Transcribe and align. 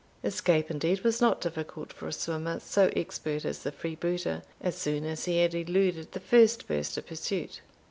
Escape, 0.23 0.71
indeed, 0.71 1.01
was 1.03 1.21
not 1.21 1.39
difficult 1.39 1.93
for 1.93 2.07
a 2.07 2.11
swimmer 2.11 2.59
so 2.59 2.89
expert 2.95 3.45
as 3.45 3.61
the 3.61 3.71
freebooter, 3.71 4.41
as 4.59 4.75
soon 4.75 5.05
as 5.05 5.25
he 5.25 5.37
had 5.41 5.53
eluded 5.53 6.11
the 6.11 6.19
first 6.19 6.67
burst 6.67 6.97
of 6.97 7.05
pursuit. 7.05 7.61